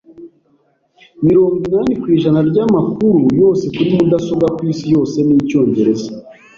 Mirongo 1.27 1.57
inani 1.67 1.93
kwijana 2.01 2.39
ryamakuru 2.49 3.21
yose 3.41 3.63
kuri 3.75 3.89
mudasobwa 3.97 4.47
kwisi 4.57 4.85
yose 4.95 5.17
ni 5.23 5.33
icyongereza 5.41 6.09